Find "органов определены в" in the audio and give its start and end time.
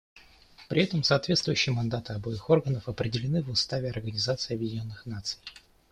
2.49-3.51